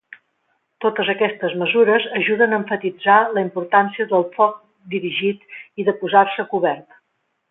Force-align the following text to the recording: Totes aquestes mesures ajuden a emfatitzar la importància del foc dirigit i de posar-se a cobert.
Totes 0.85 1.09
aquestes 1.13 1.51
mesures 1.63 2.07
ajuden 2.21 2.55
a 2.55 2.59
emfatitzar 2.61 3.17
la 3.35 3.43
importància 3.49 4.09
del 4.15 4.25
foc 4.39 4.57
dirigit 4.97 5.47
i 5.83 5.87
de 5.91 5.97
posar-se 6.01 6.45
a 6.47 6.53
cobert. 6.57 6.99